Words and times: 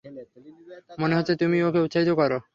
মনে 1.01 1.13
হচ্ছে 1.17 1.33
তুমিই 1.41 1.65
ওকে 1.67 1.79
উৎসাহিত 1.85 2.09
করো? 2.19 2.37